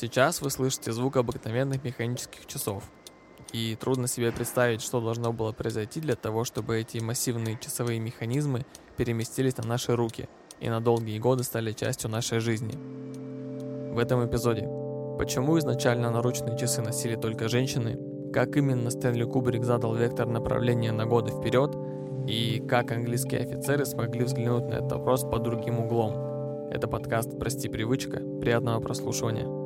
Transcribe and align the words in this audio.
Сейчас 0.00 0.40
вы 0.40 0.48
слышите 0.48 0.92
звук 0.92 1.18
обыкновенных 1.18 1.84
механических 1.84 2.46
часов. 2.46 2.84
И 3.52 3.76
трудно 3.78 4.08
себе 4.08 4.32
представить, 4.32 4.80
что 4.80 4.98
должно 4.98 5.30
было 5.34 5.52
произойти 5.52 6.00
для 6.00 6.16
того, 6.16 6.44
чтобы 6.44 6.80
эти 6.80 6.96
массивные 7.00 7.58
часовые 7.60 8.00
механизмы 8.00 8.64
переместились 8.96 9.58
на 9.58 9.66
наши 9.66 9.94
руки 9.94 10.26
и 10.58 10.70
на 10.70 10.80
долгие 10.80 11.18
годы 11.18 11.44
стали 11.44 11.72
частью 11.72 12.08
нашей 12.08 12.38
жизни. 12.38 12.72
В 13.92 13.98
этом 13.98 14.26
эпизоде. 14.26 14.66
Почему 15.18 15.58
изначально 15.58 16.10
наручные 16.10 16.56
часы 16.56 16.80
носили 16.80 17.16
только 17.16 17.50
женщины? 17.50 17.98
Как 18.32 18.56
именно 18.56 18.88
Стэнли 18.88 19.24
Кубрик 19.24 19.64
задал 19.64 19.94
вектор 19.94 20.26
направления 20.26 20.92
на 20.92 21.04
годы 21.04 21.30
вперед? 21.30 21.76
И 22.26 22.64
как 22.66 22.90
английские 22.90 23.42
офицеры 23.42 23.84
смогли 23.84 24.24
взглянуть 24.24 24.64
на 24.64 24.76
этот 24.76 24.92
вопрос 24.92 25.24
под 25.24 25.42
другим 25.42 25.78
углом? 25.78 26.14
Это 26.70 26.88
подкаст 26.88 27.38
«Прости, 27.38 27.68
привычка». 27.68 28.16
Приятного 28.40 28.80
прослушивания. 28.80 29.59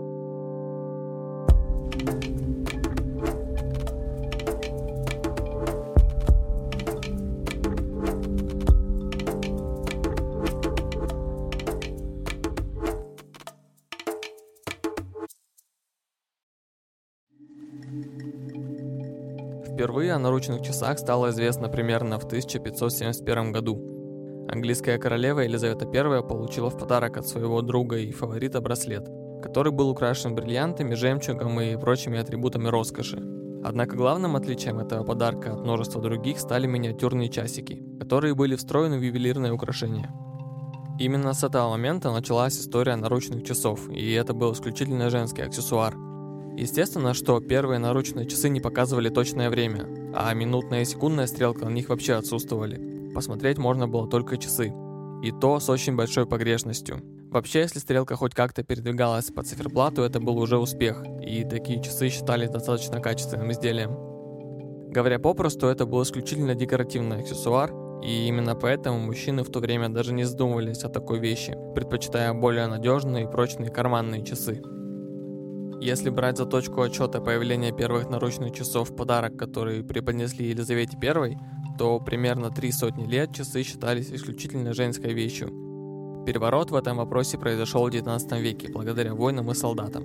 Впервые 19.74 20.12
о 20.12 20.18
наручных 20.18 20.62
часах 20.62 20.98
стало 20.98 21.30
известно 21.30 21.68
примерно 21.68 22.18
в 22.18 22.24
1571 22.24 23.52
году. 23.52 24.46
Английская 24.48 24.98
королева 24.98 25.40
Елизавета 25.40 25.84
I 25.86 26.22
получила 26.22 26.70
в 26.70 26.78
подарок 26.78 27.16
от 27.16 27.26
своего 27.26 27.60
друга 27.60 27.98
и 27.98 28.12
фаворита 28.12 28.60
браслет, 28.60 29.08
который 29.44 29.70
был 29.70 29.90
украшен 29.90 30.34
бриллиантами, 30.34 30.94
жемчугом 30.94 31.60
и 31.60 31.76
прочими 31.76 32.18
атрибутами 32.18 32.68
роскоши. 32.68 33.22
Однако 33.62 33.96
главным 33.96 34.34
отличием 34.34 34.78
этого 34.78 35.04
подарка 35.04 35.52
от 35.52 35.60
множества 35.60 36.02
других 36.02 36.40
стали 36.40 36.66
миниатюрные 36.66 37.28
часики, 37.28 37.82
которые 38.00 38.34
были 38.34 38.56
встроены 38.56 38.98
в 38.98 39.02
ювелирное 39.02 39.52
украшение. 39.52 40.10
Именно 40.98 41.32
с 41.32 41.44
этого 41.44 41.70
момента 41.70 42.10
началась 42.10 42.58
история 42.58 42.96
наручных 42.96 43.44
часов, 43.44 43.88
и 43.88 44.12
это 44.12 44.34
был 44.34 44.52
исключительно 44.52 45.10
женский 45.10 45.42
аксессуар– 45.42 45.94
Естественно, 46.56 47.14
что 47.14 47.40
первые 47.40 47.80
наручные 47.80 48.26
часы 48.26 48.48
не 48.48 48.60
показывали 48.60 49.08
точное 49.08 49.50
время, 49.50 49.88
а 50.14 50.32
минутная 50.34 50.82
и 50.82 50.84
секундная 50.84 51.26
стрелка 51.26 51.64
на 51.64 51.70
них 51.70 51.88
вообще 51.88 52.14
отсутствовали. 52.14 53.12
Посмотреть 53.12 53.58
можно 53.58 53.88
было 53.88 54.08
только 54.08 54.38
часы. 54.38 54.72
И 55.22 55.32
то 55.32 55.58
с 55.58 55.68
очень 55.68 55.96
большой 55.96 56.26
погрешностью. 56.26 57.00
Вообще, 57.34 57.62
если 57.62 57.80
стрелка 57.80 58.14
хоть 58.14 58.32
как-то 58.32 58.62
передвигалась 58.62 59.32
по 59.32 59.42
циферблату, 59.42 60.02
это 60.02 60.20
был 60.20 60.38
уже 60.38 60.56
успех, 60.56 61.02
и 61.20 61.42
такие 61.42 61.82
часы 61.82 62.08
считались 62.08 62.48
достаточно 62.48 63.00
качественным 63.00 63.50
изделием. 63.50 64.92
Говоря 64.92 65.18
попросту, 65.18 65.66
это 65.66 65.84
был 65.84 66.00
исключительно 66.04 66.54
декоративный 66.54 67.22
аксессуар, 67.22 67.72
и 68.04 68.28
именно 68.28 68.54
поэтому 68.54 69.00
мужчины 69.00 69.42
в 69.42 69.50
то 69.50 69.58
время 69.58 69.88
даже 69.88 70.12
не 70.12 70.22
задумывались 70.22 70.84
о 70.84 70.88
такой 70.90 71.18
вещи, 71.18 71.58
предпочитая 71.74 72.32
более 72.34 72.68
надежные 72.68 73.24
и 73.24 73.28
прочные 73.28 73.68
карманные 73.68 74.24
часы. 74.24 74.62
Если 75.80 76.10
брать 76.10 76.38
за 76.38 76.46
точку 76.46 76.82
отчета 76.82 77.20
появления 77.20 77.72
первых 77.72 78.08
наручных 78.08 78.54
часов 78.54 78.90
в 78.90 78.94
подарок, 78.94 79.36
который 79.36 79.82
преподнесли 79.82 80.50
Елизавете 80.50 80.96
I, 81.02 81.36
то 81.78 81.98
примерно 81.98 82.50
три 82.50 82.70
сотни 82.70 83.06
лет 83.06 83.34
часы 83.34 83.64
считались 83.64 84.12
исключительно 84.12 84.72
женской 84.72 85.12
вещью. 85.12 85.73
Переворот 86.24 86.70
в 86.70 86.74
этом 86.74 86.96
вопросе 86.96 87.38
произошел 87.38 87.86
в 87.86 87.90
19 87.90 88.32
веке 88.40 88.68
благодаря 88.72 89.14
войнам 89.14 89.50
и 89.50 89.54
солдатам. 89.54 90.04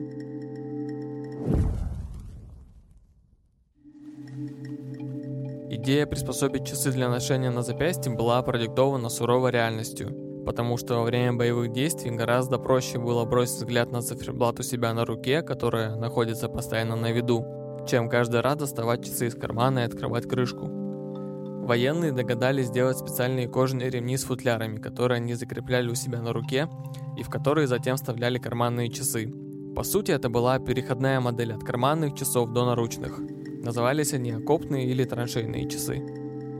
Идея 5.71 6.05
приспособить 6.05 6.67
часы 6.67 6.91
для 6.91 7.09
ношения 7.09 7.51
на 7.51 7.61
запястье 7.61 8.11
была 8.11 8.41
продиктована 8.41 9.09
суровой 9.09 9.51
реальностью– 9.51 10.09
потому 10.49 10.77
что 10.77 10.95
во 10.95 11.03
время 11.03 11.33
боевых 11.33 11.71
действий 11.71 12.09
гораздо 12.09 12.57
проще 12.57 12.97
было 12.97 13.23
бросить 13.23 13.57
взгляд 13.57 13.91
на 13.91 14.01
циферблат 14.01 14.59
у 14.59 14.63
себя 14.63 14.95
на 14.95 15.05
руке, 15.05 15.43
которая 15.43 15.95
находится 15.95 16.49
постоянно 16.49 16.95
на 16.95 17.11
виду, 17.11 17.45
чем 17.87 18.09
каждый 18.09 18.41
раз 18.41 18.57
доставать 18.57 19.05
часы 19.05 19.27
из 19.27 19.35
кармана 19.35 19.79
и 19.79 19.83
открывать 19.83 20.27
крышку. 20.27 20.78
Военные 21.69 22.11
догадались 22.11 22.65
сделать 22.65 22.97
специальные 22.97 23.47
кожаные 23.47 23.91
ремни 23.91 24.17
с 24.17 24.23
футлярами, 24.23 24.79
которые 24.79 25.17
они 25.17 25.35
закрепляли 25.35 25.87
у 25.87 25.93
себя 25.93 26.19
на 26.19 26.33
руке 26.33 26.67
и 27.15 27.21
в 27.21 27.29
которые 27.29 27.67
затем 27.67 27.95
вставляли 27.95 28.39
карманные 28.39 28.89
часы. 28.89 29.31
По 29.75 29.83
сути, 29.83 30.09
это 30.09 30.29
была 30.29 30.57
переходная 30.57 31.19
модель 31.19 31.53
от 31.53 31.63
карманных 31.63 32.15
часов 32.15 32.49
до 32.53 32.65
наручных. 32.65 33.19
Назывались 33.63 34.13
они 34.13 34.31
окопные 34.31 34.87
или 34.87 35.03
траншейные 35.03 35.69
часы. 35.69 36.01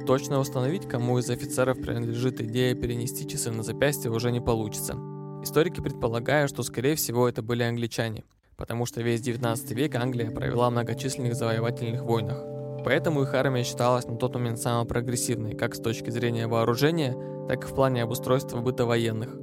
Точно 0.06 0.38
установить, 0.38 0.88
кому 0.88 1.18
из 1.18 1.28
офицеров 1.32 1.82
принадлежит 1.82 2.40
идея 2.42 2.76
перенести 2.76 3.28
часы 3.28 3.50
на 3.50 3.64
запястье, 3.64 4.12
уже 4.12 4.32
не 4.32 4.42
получится. 4.42 4.94
Историки 5.42 5.82
предполагают, 5.82 6.52
что 6.52 6.62
скорее 6.62 6.94
всего 6.94 7.28
это 7.28 7.42
были 7.42 7.64
англичане, 7.64 8.26
потому 8.58 8.86
что 8.86 9.02
весь 9.02 9.22
19 9.22 9.72
век 9.72 9.96
Англия 9.96 10.30
провела 10.30 10.70
в 10.70 10.74
многочисленных 10.74 11.34
завоевательных 11.34 12.04
войнах. 12.04 12.59
Поэтому 12.84 13.24
их 13.24 13.34
армия 13.34 13.64
считалась 13.64 14.06
на 14.08 14.16
тот 14.16 14.36
момент 14.36 14.60
самой 14.60 14.86
прогрессивной, 14.86 15.56
как 15.56 15.76
с 15.76 15.80
точки 15.80 16.10
зрения 16.10 16.48
вооружения, 16.48 17.16
так 17.48 17.64
и 17.64 17.68
в 17.68 17.74
плане 17.74 18.04
обустройства 18.04 18.60
быта 18.60 18.86
военных. 18.86 19.36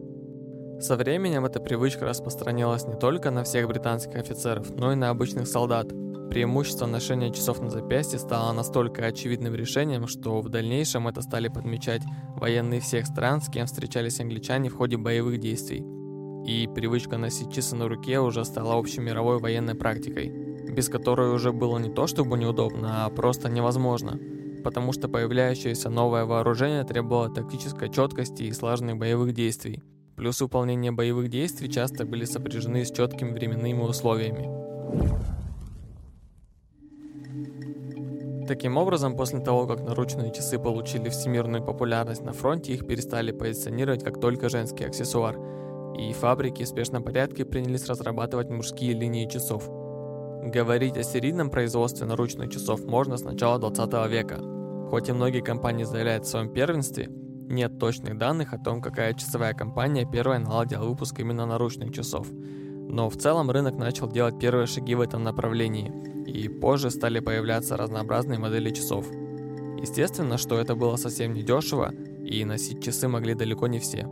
Со 0.81 0.97
временем 0.97 1.47
эта 1.47 1.59
привычка 1.61 2.05
распространилась 2.05 2.87
не 2.87 2.95
только 2.95 3.31
на 3.31 3.45
всех 3.45 3.67
британских 3.67 4.17
офицеров, 4.17 4.71
но 4.71 4.93
и 4.93 4.95
на 4.95 5.11
обычных 5.11 5.47
солдат, 5.47 5.93
Преимущество 6.31 6.87
ношения 6.87 7.33
часов 7.33 7.61
на 7.61 7.71
запястье 7.71 8.19
стало 8.19 8.53
настолько 8.53 9.07
очевидным 9.07 9.55
решением, 9.55 10.07
что 10.07 10.41
в 10.41 10.49
дальнейшем 10.49 11.07
это 11.09 11.23
стали 11.23 11.49
подмечать 11.49 12.03
военные 12.35 12.81
всех 12.81 13.07
стран, 13.07 13.41
с 13.41 13.49
кем 13.49 13.67
встречались 13.67 14.21
англичане 14.21 14.69
в 14.69 14.77
ходе 14.77 14.97
боевых 14.97 15.39
действий. 15.39 15.85
И 16.45 16.69
привычка 16.73 17.17
носить 17.17 17.53
часы 17.53 17.77
на 17.77 17.89
руке 17.89 18.19
уже 18.21 18.45
стала 18.45 18.79
общемировой 18.79 19.39
военной 19.39 19.77
практикой, 19.77 20.46
без 20.77 20.91
которой 20.91 21.31
уже 21.31 21.53
было 21.53 21.79
не 21.79 21.89
то 21.89 22.07
чтобы 22.07 22.37
неудобно, 22.37 23.07
а 23.07 23.09
просто 23.09 23.49
невозможно, 23.49 24.21
потому 24.63 24.93
что 24.93 25.09
появляющееся 25.09 25.89
новое 25.89 26.27
вооружение 26.27 26.85
требовало 26.85 27.31
тактической 27.31 27.91
четкости 27.91 28.43
и 28.43 28.53
слаженных 28.53 28.99
боевых 28.99 29.33
действий. 29.33 29.83
Плюс 30.17 30.41
выполнение 30.43 30.93
боевых 30.93 31.31
действий 31.31 31.71
часто 31.71 32.05
были 32.05 32.27
сопряжены 32.27 32.85
с 32.85 32.91
четкими 32.91 33.33
временными 33.33 33.81
условиями. 33.81 34.51
Таким 38.47 38.77
образом, 38.77 39.17
после 39.17 39.41
того, 39.41 39.67
как 39.67 39.81
наручные 39.81 40.33
часы 40.33 40.59
получили 40.59 41.09
всемирную 41.09 41.65
популярность 41.65 42.23
на 42.23 42.33
фронте, 42.33 42.75
их 42.75 42.87
перестали 42.87 43.33
позиционировать 43.33 44.05
как 44.05 44.21
только 44.21 44.51
женский 44.51 44.85
аксессуар, 44.85 45.39
и 45.99 46.13
фабрики 46.13 46.65
в 46.65 46.69
спешном 46.69 47.03
порядке 47.03 47.47
принялись 47.47 47.87
разрабатывать 47.87 48.51
мужские 48.51 48.93
линии 48.93 49.27
часов. 49.27 49.69
Говорить 50.47 50.97
о 50.97 51.03
серийном 51.03 51.51
производстве 51.51 52.07
наручных 52.07 52.51
часов 52.51 52.85
можно 52.85 53.17
с 53.17 53.23
начала 53.23 53.59
20 53.59 54.11
века. 54.11 54.41
Хоть 54.91 55.09
и 55.09 55.13
многие 55.13 55.41
компании 55.41 55.85
заявляют 55.85 56.25
в 56.25 56.29
своем 56.29 56.53
первенстве, 56.53 57.09
нет 57.11 57.79
точных 57.79 58.17
данных 58.17 58.53
о 58.53 58.59
том, 58.59 58.81
какая 58.81 59.15
часовая 59.15 59.55
компания 59.55 60.09
первая 60.11 60.39
наладила 60.39 60.85
выпуск 60.85 61.19
именно 61.21 61.47
наручных 61.47 61.93
часов. 61.93 62.29
Но 62.31 63.11
в 63.11 63.17
целом 63.17 63.51
рынок 63.51 63.77
начал 63.77 64.09
делать 64.09 64.39
первые 64.39 64.67
шаги 64.67 64.95
в 64.95 65.01
этом 65.01 65.23
направлении– 65.23 65.93
и 66.27 66.49
позже 66.49 66.91
стали 66.91 67.21
появляться 67.21 67.77
разнообразные 67.77 68.39
модели 68.39 68.71
часов. 68.71 69.07
Естественно, 69.79 70.39
что 70.39 70.59
это 70.59 70.75
было 70.75 70.97
совсем 70.97 71.35
не 71.35 71.43
дешево, 71.43 71.93
и 72.25 72.45
носить 72.45 72.83
часы 72.83 73.09
могли 73.09 73.35
далеко 73.35 73.67
не 73.69 73.79
все. 73.79 74.07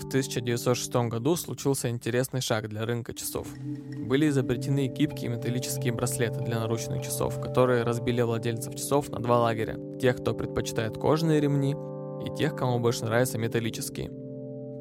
В 0.00 0.06
1906 0.06 0.92
году 1.08 1.36
случился 1.36 1.90
интересный 1.90 2.40
шаг 2.40 2.68
для 2.68 2.86
рынка 2.86 3.12
часов. 3.12 3.46
Были 3.58 4.28
изобретены 4.28 4.86
гибкие 4.86 5.30
металлические 5.30 5.92
браслеты 5.92 6.40
для 6.40 6.58
наручных 6.58 7.02
часов, 7.02 7.38
которые 7.40 7.84
разбили 7.84 8.22
владельцев 8.22 8.74
часов 8.74 9.10
на 9.10 9.20
два 9.20 9.38
лагеря. 9.38 9.76
Тех, 10.00 10.16
кто 10.16 10.32
предпочитает 10.32 10.96
кожаные 10.96 11.40
ремни, 11.40 11.76
и 12.26 12.34
тех, 12.34 12.56
кому 12.56 12.80
больше 12.80 13.04
нравятся 13.04 13.36
металлические. 13.36 14.10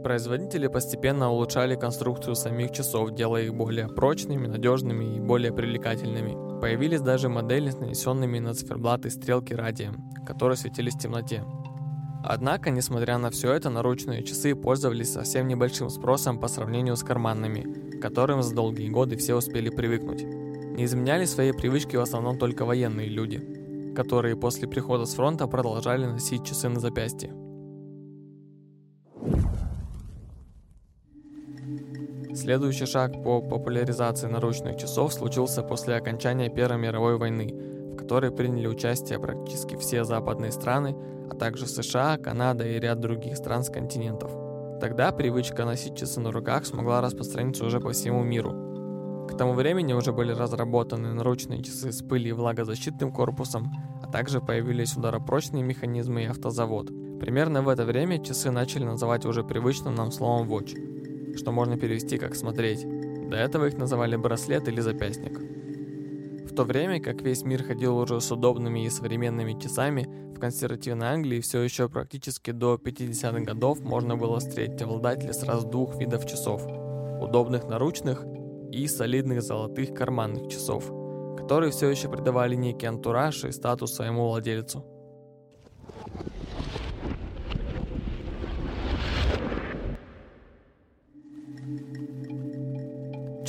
Производители 0.04 0.68
постепенно 0.68 1.30
улучшали 1.30 1.76
конструкцию 1.76 2.36
самих 2.36 2.72
часов, 2.72 3.14
делая 3.14 3.44
их 3.44 3.54
более 3.54 3.90
прочными, 3.90 4.48
надежными 4.48 5.18
и 5.18 5.20
более 5.20 5.52
привлекательными. 5.52 6.62
Появились 6.62 7.02
даже 7.02 7.28
модели 7.28 7.70
с 7.70 7.78
нанесенными 7.78 8.40
на 8.40 8.54
циферблаты 8.54 9.10
стрелки 9.10 9.54
радием, 9.54 10.10
которые 10.26 10.58
светились 10.58 10.96
в 10.96 11.00
темноте. 11.00 11.44
Однако, 12.24 12.70
несмотря 12.70 13.18
на 13.18 13.30
все 13.30 13.54
это, 13.54 13.70
наручные 13.70 14.24
часы 14.24 14.54
пользовались 14.56 15.14
совсем 15.14 15.48
небольшим 15.48 15.90
спросом 15.90 16.40
по 16.40 16.48
сравнению 16.48 16.96
с 16.96 17.04
карманными, 17.04 17.98
к 17.98 18.02
которым 18.02 18.44
за 18.44 18.54
долгие 18.54 18.90
годы 18.90 19.16
все 19.16 19.36
успели 19.36 19.70
привыкнуть. 19.70 20.24
Не 20.24 20.86
изменяли 20.86 21.26
свои 21.26 21.52
привычки 21.52 21.96
в 21.96 22.02
основном 22.02 22.38
только 22.38 22.66
военные 22.66 23.08
люди, 23.08 23.94
которые 23.96 24.36
после 24.36 24.68
прихода 24.68 25.06
с 25.06 25.14
фронта 25.14 25.48
продолжали 25.48 26.06
носить 26.06 26.46
часы 26.46 26.70
на 26.70 26.80
запястье. 26.80 27.34
Следующий 32.34 32.86
шаг 32.86 33.24
по 33.24 33.42
популяризации 33.42 34.28
наручных 34.28 34.78
часов 34.78 35.14
случился 35.14 35.62
после 35.62 35.96
окончания 35.96 36.50
Первой 36.50 36.78
мировой 36.78 37.18
войны, 37.18 37.54
которой 38.10 38.32
приняли 38.32 38.66
участие 38.66 39.20
практически 39.20 39.76
все 39.76 40.04
западные 40.04 40.52
страны, 40.52 40.96
а 41.30 41.36
также 41.36 41.68
США, 41.68 42.18
Канада 42.18 42.68
и 42.68 42.80
ряд 42.80 43.00
других 43.00 43.38
стран 43.38 43.64
с 43.64 43.70
континентов. 43.70 44.32
Тогда 44.82 45.12
привычка 45.12 45.64
носить 45.64 45.96
часы 45.96 46.20
на 46.20 46.32
руках 46.32 46.66
смогла 46.66 47.02
распространиться 47.02 47.64
уже 47.66 47.80
по 47.80 47.92
всему 47.92 48.24
миру. 48.24 49.28
К 49.30 49.38
тому 49.38 49.54
времени 49.54 49.94
уже 49.94 50.12
были 50.12 50.32
разработаны 50.32 51.14
наручные 51.14 51.62
часы 51.62 51.92
с 51.92 52.02
пыли 52.02 52.30
и 52.30 52.32
влагозащитным 52.32 53.12
корпусом, 53.12 53.72
а 54.02 54.12
также 54.12 54.42
появились 54.42 54.98
ударопрочные 54.98 55.62
механизмы 55.62 56.24
и 56.24 56.30
автозавод. 56.30 56.88
Примерно 57.20 57.62
в 57.62 57.70
это 57.70 57.86
время 57.86 58.18
часы 58.26 58.50
начали 58.50 58.86
называть 58.86 59.24
уже 59.28 59.44
привычным 59.44 59.94
нам 59.94 60.12
словом 60.12 60.52
watch, 60.52 61.38
что 61.38 61.52
можно 61.52 61.78
перевести 61.78 62.18
как 62.18 62.34
«смотреть». 62.34 62.88
До 63.30 63.38
этого 63.38 63.68
их 63.68 63.78
называли 63.78 64.16
браслет 64.16 64.68
или 64.68 64.82
запястник. 64.82 65.49
В 66.50 66.56
то 66.56 66.64
время 66.64 67.00
как 67.00 67.22
весь 67.22 67.44
мир 67.44 67.64
ходил 67.64 67.98
уже 68.00 68.20
с 68.20 68.32
удобными 68.32 68.84
и 68.84 68.90
современными 68.90 69.60
часами, 69.60 70.34
в 70.36 70.40
консервативной 70.40 71.08
Англии 71.08 71.42
все 71.42 71.62
еще 71.62 71.88
практически 71.90 72.50
до 72.50 72.76
50-х 72.76 73.42
годов 73.42 73.82
можно 73.82 74.18
было 74.18 74.40
встретить 74.40 74.82
обладателя 74.82 75.32
сразу 75.32 75.68
двух 75.68 76.00
видов 76.00 76.26
часов– 76.26 76.66
удобных 77.22 77.68
наручных 77.68 78.26
и 78.72 78.88
солидных 78.88 79.44
золотых 79.44 79.94
карманных 79.94 80.48
часов, 80.48 80.92
которые 81.38 81.72
все 81.72 81.88
еще 81.88 82.10
придавали 82.10 82.56
некий 82.56 82.88
антураж 82.88 83.44
и 83.44 83.52
статус 83.52 83.94
своему 83.94 84.28
владельцу. 84.28 84.84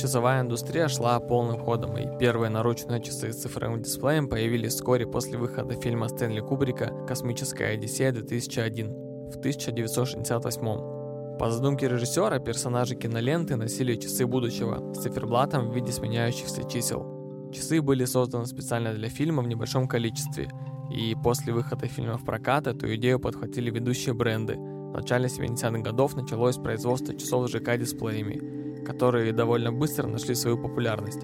Часовая 0.01 0.41
индустрия 0.41 0.87
шла 0.87 1.19
полным 1.19 1.59
ходом, 1.59 1.95
и 1.95 2.07
первые 2.17 2.49
наручные 2.49 3.03
часы 3.03 3.31
с 3.31 3.43
цифровым 3.43 3.83
дисплеем 3.83 4.27
появились 4.27 4.73
вскоре 4.73 5.05
после 5.05 5.37
выхода 5.37 5.75
фильма 5.75 6.07
Стэнли 6.07 6.39
Кубрика 6.39 6.91
«Космическая 7.07 7.77
Одиссея-2001» 7.77 9.31
в 9.31 9.37
1968 9.37 11.37
По 11.37 11.51
задумке 11.51 11.87
режиссера, 11.87 12.39
персонажи 12.39 12.95
киноленты 12.95 13.55
носили 13.57 13.95
часы 13.95 14.25
будущего 14.25 14.91
с 14.91 15.03
циферблатом 15.03 15.69
в 15.69 15.75
виде 15.75 15.91
сменяющихся 15.91 16.67
чисел. 16.67 17.51
Часы 17.53 17.79
были 17.79 18.05
созданы 18.05 18.47
специально 18.47 18.95
для 18.95 19.09
фильма 19.09 19.43
в 19.43 19.47
небольшом 19.47 19.87
количестве, 19.87 20.49
и 20.89 21.15
после 21.23 21.53
выхода 21.53 21.85
фильма 21.85 22.17
в 22.17 22.25
прокат 22.25 22.65
эту 22.65 22.91
идею 22.95 23.19
подхватили 23.19 23.69
ведущие 23.69 24.15
бренды. 24.15 24.55
В 24.55 24.93
начале 24.93 25.27
70-х 25.27 25.77
годов 25.83 26.15
началось 26.15 26.57
производство 26.57 27.15
часов 27.15 27.47
с 27.47 27.53
ЖК-дисплеями– 27.53 28.41
которые 28.85 29.33
довольно 29.33 29.71
быстро 29.71 30.07
нашли 30.07 30.35
свою 30.35 30.57
популярность. 30.57 31.21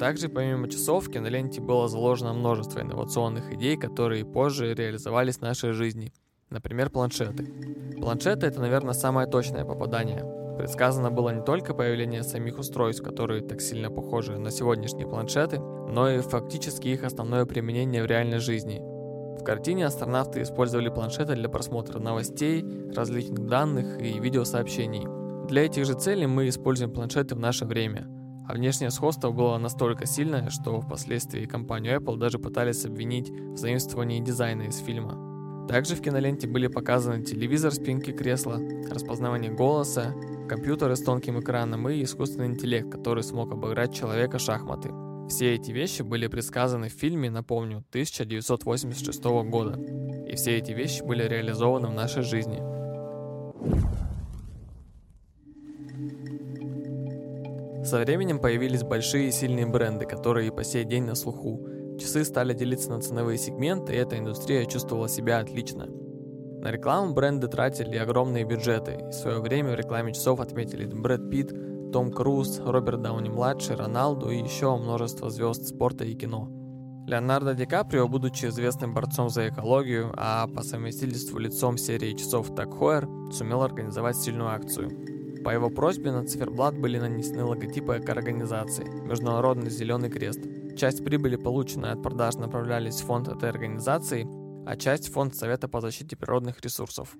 Также 0.00 0.30
помимо 0.30 0.66
часов 0.66 1.06
в 1.06 1.10
киноленте 1.10 1.60
было 1.60 1.86
заложено 1.86 2.32
множество 2.32 2.80
инновационных 2.80 3.52
идей, 3.52 3.76
которые 3.76 4.24
позже 4.24 4.72
реализовались 4.72 5.36
в 5.36 5.42
нашей 5.42 5.72
жизни. 5.72 6.14
Например, 6.48 6.88
планшеты. 6.88 7.44
Планшеты 8.00 8.46
это, 8.46 8.60
наверное, 8.62 8.94
самое 8.94 9.28
точное 9.28 9.66
попадание. 9.66 10.24
Предсказано 10.56 11.10
было 11.10 11.34
не 11.34 11.44
только 11.44 11.74
появление 11.74 12.22
самих 12.22 12.58
устройств, 12.58 13.04
которые 13.04 13.42
так 13.42 13.60
сильно 13.60 13.90
похожи 13.90 14.38
на 14.38 14.50
сегодняшние 14.50 15.06
планшеты, 15.06 15.58
но 15.58 16.08
и 16.08 16.20
фактически 16.20 16.88
их 16.88 17.04
основное 17.04 17.44
применение 17.44 18.02
в 18.02 18.06
реальной 18.06 18.38
жизни. 18.38 18.80
В 19.38 19.44
картине 19.44 19.84
астронавты 19.84 20.40
использовали 20.40 20.88
планшеты 20.88 21.34
для 21.34 21.50
просмотра 21.50 21.98
новостей, 21.98 22.64
различных 22.96 23.46
данных 23.46 24.00
и 24.00 24.18
видеосообщений– 24.18 25.06
для 25.50 25.64
этих 25.64 25.84
же 25.84 25.94
целей 25.94 26.26
мы 26.26 26.48
используем 26.48 26.92
планшеты 26.92 27.34
в 27.34 27.40
наше 27.40 27.64
время. 27.64 28.06
А 28.48 28.54
внешнее 28.54 28.90
сходство 28.90 29.30
было 29.30 29.58
настолько 29.58 30.06
сильное, 30.06 30.48
что 30.48 30.80
впоследствии 30.80 31.44
компанию 31.44 32.00
Apple 32.00 32.16
даже 32.16 32.38
пытались 32.38 32.84
обвинить 32.84 33.30
в 33.30 33.56
заимствовании 33.56 34.20
дизайна 34.20 34.62
из 34.62 34.78
фильма. 34.78 35.66
Также 35.68 35.94
в 35.94 36.02
киноленте 36.02 36.48
были 36.48 36.68
показаны 36.68 37.24
телевизор 37.24 37.72
спинки 37.72 38.12
кресла, 38.12 38.58
распознавание 38.90 39.52
голоса, 39.52 40.14
компьютеры 40.48 40.96
с 40.96 41.02
тонким 41.02 41.40
экраном 41.40 41.88
и 41.88 42.02
искусственный 42.02 42.46
интеллект, 42.46 42.90
который 42.90 43.22
смог 43.22 43.52
обыграть 43.52 43.94
человека 43.94 44.38
шахматы. 44.38 44.90
Все 45.28 45.54
эти 45.54 45.70
вещи 45.70 46.02
были 46.02 46.26
предсказаны 46.26 46.88
в 46.88 46.92
фильме, 46.92 47.30
напомню, 47.30 47.84
1986 47.90 49.24
года. 49.48 49.78
И 50.28 50.34
все 50.34 50.58
эти 50.58 50.72
вещи 50.72 51.02
были 51.02 51.22
реализованы 51.22 51.88
в 51.88 51.94
нашей 51.94 52.22
жизни. 52.22 52.60
Со 57.90 57.98
временем 57.98 58.38
появились 58.38 58.84
большие 58.84 59.30
и 59.30 59.32
сильные 59.32 59.66
бренды, 59.66 60.06
которые 60.06 60.46
и 60.46 60.52
по 60.52 60.62
сей 60.62 60.84
день 60.84 61.02
на 61.02 61.16
слуху. 61.16 61.66
Часы 61.98 62.24
стали 62.24 62.54
делиться 62.54 62.88
на 62.88 63.00
ценовые 63.00 63.36
сегменты, 63.36 63.92
и 63.92 63.96
эта 63.96 64.16
индустрия 64.16 64.64
чувствовала 64.64 65.08
себя 65.08 65.40
отлично. 65.40 65.86
На 65.86 66.70
рекламу 66.70 67.14
бренды 67.14 67.48
тратили 67.48 67.96
огромные 67.96 68.44
бюджеты, 68.44 68.92
и 68.92 69.08
в 69.08 69.12
свое 69.12 69.40
время 69.40 69.72
в 69.72 69.74
рекламе 69.74 70.14
часов 70.14 70.38
отметили 70.38 70.86
Брэд 70.86 71.30
Питт, 71.30 71.92
Том 71.92 72.12
Круз, 72.12 72.60
Роберт 72.64 73.02
Дауни-младший, 73.02 73.74
Роналду 73.74 74.30
и 74.30 74.38
еще 74.38 74.76
множество 74.76 75.28
звезд 75.28 75.66
спорта 75.66 76.04
и 76.04 76.14
кино. 76.14 76.48
Леонардо 77.08 77.54
Ди 77.54 77.66
Каприо, 77.66 78.06
будучи 78.06 78.46
известным 78.46 78.94
борцом 78.94 79.30
за 79.30 79.48
экологию, 79.48 80.14
а 80.16 80.46
по 80.46 80.62
совместительству 80.62 81.40
лицом 81.40 81.76
серии 81.76 82.12
часов 82.12 82.54
Так 82.54 82.72
Хойер, 82.72 83.08
сумел 83.32 83.64
организовать 83.64 84.16
сильную 84.16 84.50
акцию– 84.50 84.92
по 85.44 85.50
его 85.50 85.70
просьбе 85.70 86.12
на 86.12 86.26
циферблат 86.26 86.78
были 86.78 86.98
нанесены 86.98 87.44
логотипы 87.44 87.94
организации 87.94 88.84
Международный 88.84 89.70
Зеленый 89.70 90.10
Крест. 90.10 90.40
Часть 90.76 91.02
прибыли, 91.02 91.36
полученной 91.36 91.92
от 91.92 92.02
продаж, 92.02 92.34
направлялись 92.34 93.00
в 93.00 93.06
фонд 93.06 93.28
этой 93.28 93.48
организации, 93.48 94.28
а 94.66 94.76
часть 94.76 95.08
в 95.08 95.12
фонд 95.12 95.34
Совета 95.34 95.66
по 95.66 95.80
защите 95.80 96.14
природных 96.16 96.60
ресурсов. 96.60 97.16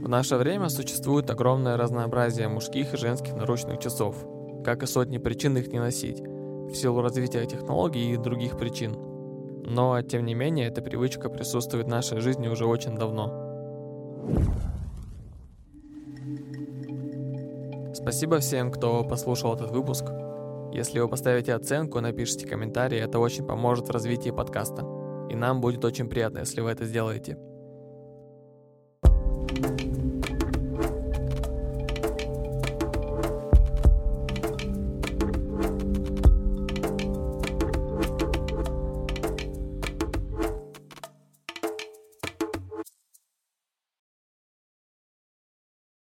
В 0.00 0.08
наше 0.08 0.36
время 0.36 0.68
существует 0.68 1.30
огромное 1.30 1.76
разнообразие 1.76 2.48
мужских 2.48 2.94
и 2.94 2.96
женских 2.96 3.34
наручных 3.34 3.80
часов, 3.80 4.24
как 4.64 4.82
и 4.82 4.86
сотни 4.86 5.18
причин 5.18 5.56
их 5.56 5.72
не 5.72 5.80
носить, 5.80 6.20
в 6.20 6.74
силу 6.74 7.02
развития 7.02 7.44
технологий 7.46 8.12
и 8.12 8.16
других 8.16 8.56
причин. 8.56 8.96
Но, 9.64 10.00
тем 10.02 10.24
не 10.26 10.34
менее, 10.34 10.68
эта 10.68 10.80
привычка 10.80 11.28
присутствует 11.28 11.86
в 11.86 11.90
нашей 11.90 12.20
жизни 12.20 12.48
уже 12.48 12.66
очень 12.66 12.96
давно. 12.96 13.42
Спасибо 18.02 18.40
всем, 18.40 18.72
кто 18.72 19.04
послушал 19.04 19.54
этот 19.54 19.70
выпуск. 19.70 20.06
Если 20.72 20.98
вы 20.98 21.08
поставите 21.08 21.54
оценку, 21.54 22.00
напишите 22.00 22.48
комментарий, 22.48 22.98
это 22.98 23.20
очень 23.20 23.46
поможет 23.46 23.86
в 23.86 23.90
развитии 23.92 24.30
подкаста. 24.30 24.82
И 25.30 25.36
нам 25.36 25.60
будет 25.60 25.84
очень 25.84 26.08
приятно, 26.08 26.40
если 26.40 26.62
вы 26.62 26.70
это 26.70 26.84
сделаете. 26.84 27.38